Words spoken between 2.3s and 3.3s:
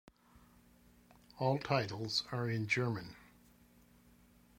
are in German.